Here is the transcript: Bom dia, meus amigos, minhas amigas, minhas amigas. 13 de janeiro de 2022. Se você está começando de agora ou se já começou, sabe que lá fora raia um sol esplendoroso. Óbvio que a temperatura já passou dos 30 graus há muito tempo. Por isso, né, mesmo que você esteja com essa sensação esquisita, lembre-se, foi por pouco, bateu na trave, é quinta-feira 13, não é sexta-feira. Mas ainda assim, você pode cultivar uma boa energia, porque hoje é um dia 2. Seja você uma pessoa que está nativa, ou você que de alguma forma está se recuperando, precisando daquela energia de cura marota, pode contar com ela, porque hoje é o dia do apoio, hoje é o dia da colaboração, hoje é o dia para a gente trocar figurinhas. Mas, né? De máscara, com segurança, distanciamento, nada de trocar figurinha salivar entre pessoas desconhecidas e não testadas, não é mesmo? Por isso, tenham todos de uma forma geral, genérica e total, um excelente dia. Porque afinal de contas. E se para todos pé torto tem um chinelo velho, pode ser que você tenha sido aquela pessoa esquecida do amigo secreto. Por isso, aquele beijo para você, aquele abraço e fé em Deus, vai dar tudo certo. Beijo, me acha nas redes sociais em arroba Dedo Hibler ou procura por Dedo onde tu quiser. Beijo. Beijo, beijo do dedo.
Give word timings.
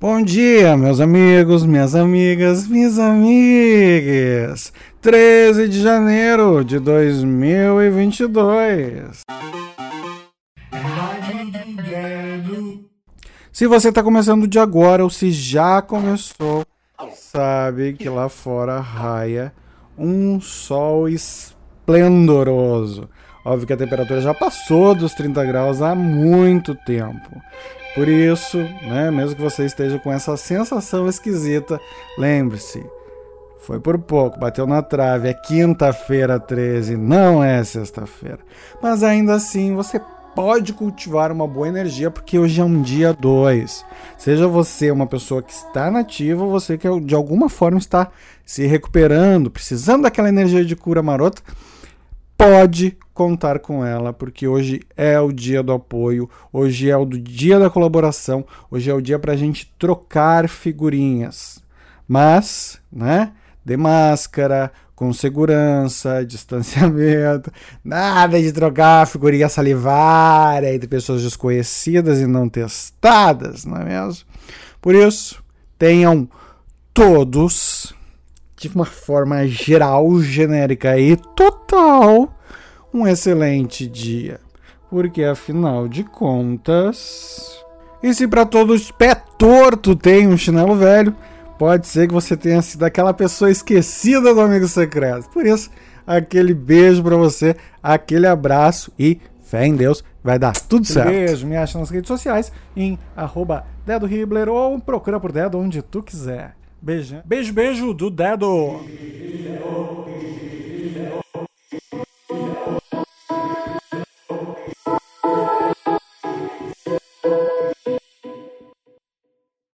Bom 0.00 0.22
dia, 0.22 0.76
meus 0.76 1.00
amigos, 1.00 1.66
minhas 1.66 1.92
amigas, 1.92 2.68
minhas 2.68 3.00
amigas. 3.00 4.72
13 5.00 5.68
de 5.68 5.82
janeiro 5.82 6.64
de 6.64 6.78
2022. 6.78 9.22
Se 13.50 13.66
você 13.66 13.88
está 13.88 14.00
começando 14.00 14.46
de 14.46 14.60
agora 14.60 15.02
ou 15.02 15.10
se 15.10 15.32
já 15.32 15.82
começou, 15.82 16.64
sabe 17.12 17.94
que 17.94 18.08
lá 18.08 18.28
fora 18.28 18.78
raia 18.78 19.52
um 19.98 20.40
sol 20.40 21.08
esplendoroso. 21.08 23.10
Óbvio 23.44 23.66
que 23.66 23.72
a 23.72 23.76
temperatura 23.76 24.20
já 24.20 24.32
passou 24.32 24.94
dos 24.94 25.12
30 25.14 25.44
graus 25.44 25.82
há 25.82 25.92
muito 25.92 26.76
tempo. 26.86 27.42
Por 27.98 28.08
isso, 28.08 28.58
né, 28.58 29.10
mesmo 29.10 29.34
que 29.34 29.42
você 29.42 29.64
esteja 29.64 29.98
com 29.98 30.12
essa 30.12 30.36
sensação 30.36 31.08
esquisita, 31.08 31.80
lembre-se, 32.16 32.86
foi 33.58 33.80
por 33.80 33.98
pouco, 33.98 34.38
bateu 34.38 34.68
na 34.68 34.80
trave, 34.80 35.26
é 35.26 35.34
quinta-feira 35.34 36.38
13, 36.38 36.96
não 36.96 37.42
é 37.42 37.64
sexta-feira. 37.64 38.38
Mas 38.80 39.02
ainda 39.02 39.34
assim, 39.34 39.74
você 39.74 40.00
pode 40.32 40.74
cultivar 40.74 41.32
uma 41.32 41.48
boa 41.48 41.66
energia, 41.66 42.08
porque 42.08 42.38
hoje 42.38 42.60
é 42.60 42.64
um 42.64 42.80
dia 42.80 43.12
2. 43.12 43.84
Seja 44.16 44.46
você 44.46 44.92
uma 44.92 45.08
pessoa 45.08 45.42
que 45.42 45.52
está 45.52 45.90
nativa, 45.90 46.44
ou 46.44 46.52
você 46.52 46.78
que 46.78 46.88
de 47.00 47.16
alguma 47.16 47.48
forma 47.48 47.78
está 47.78 48.12
se 48.46 48.64
recuperando, 48.64 49.50
precisando 49.50 50.04
daquela 50.04 50.28
energia 50.28 50.64
de 50.64 50.76
cura 50.76 51.02
marota, 51.02 51.42
pode 52.36 52.96
contar 53.18 53.58
com 53.58 53.84
ela, 53.84 54.12
porque 54.12 54.46
hoje 54.46 54.80
é 54.96 55.18
o 55.18 55.32
dia 55.32 55.60
do 55.60 55.72
apoio, 55.72 56.30
hoje 56.52 56.88
é 56.88 56.96
o 56.96 57.04
dia 57.04 57.58
da 57.58 57.68
colaboração, 57.68 58.46
hoje 58.70 58.88
é 58.88 58.94
o 58.94 59.00
dia 59.00 59.18
para 59.18 59.32
a 59.32 59.36
gente 59.36 59.74
trocar 59.76 60.48
figurinhas. 60.48 61.60
Mas, 62.06 62.80
né? 62.92 63.32
De 63.64 63.76
máscara, 63.76 64.70
com 64.94 65.12
segurança, 65.12 66.22
distanciamento, 66.24 67.50
nada 67.82 68.40
de 68.40 68.52
trocar 68.52 69.04
figurinha 69.08 69.48
salivar 69.48 70.62
entre 70.62 70.86
pessoas 70.86 71.24
desconhecidas 71.24 72.20
e 72.20 72.26
não 72.26 72.48
testadas, 72.48 73.64
não 73.64 73.78
é 73.78 73.84
mesmo? 73.84 74.24
Por 74.80 74.94
isso, 74.94 75.42
tenham 75.76 76.28
todos 76.94 77.92
de 78.56 78.68
uma 78.68 78.84
forma 78.84 79.44
geral, 79.48 80.20
genérica 80.20 80.96
e 80.96 81.16
total, 81.16 82.37
um 82.92 83.06
excelente 83.06 83.86
dia. 83.86 84.40
Porque 84.90 85.22
afinal 85.22 85.88
de 85.88 86.04
contas. 86.04 87.62
E 88.02 88.14
se 88.14 88.26
para 88.26 88.46
todos 88.46 88.90
pé 88.90 89.14
torto 89.14 89.94
tem 89.94 90.26
um 90.26 90.36
chinelo 90.36 90.76
velho, 90.76 91.14
pode 91.58 91.86
ser 91.86 92.06
que 92.06 92.14
você 92.14 92.36
tenha 92.36 92.62
sido 92.62 92.84
aquela 92.84 93.12
pessoa 93.12 93.50
esquecida 93.50 94.32
do 94.32 94.40
amigo 94.40 94.68
secreto. 94.68 95.28
Por 95.30 95.44
isso, 95.44 95.70
aquele 96.06 96.54
beijo 96.54 97.02
para 97.02 97.16
você, 97.16 97.56
aquele 97.82 98.26
abraço 98.26 98.92
e 98.98 99.20
fé 99.42 99.66
em 99.66 99.74
Deus, 99.74 100.04
vai 100.22 100.38
dar 100.38 100.54
tudo 100.54 100.86
certo. 100.86 101.08
Beijo, 101.08 101.46
me 101.46 101.56
acha 101.56 101.78
nas 101.78 101.90
redes 101.90 102.08
sociais 102.08 102.52
em 102.76 102.98
arroba 103.16 103.66
Dedo 103.84 104.06
Hibler 104.06 104.48
ou 104.48 104.78
procura 104.78 105.18
por 105.18 105.32
Dedo 105.32 105.58
onde 105.58 105.82
tu 105.82 106.02
quiser. 106.02 106.54
Beijo. 106.80 107.20
Beijo, 107.24 107.52
beijo 107.52 107.92
do 107.92 108.08
dedo. 108.08 108.80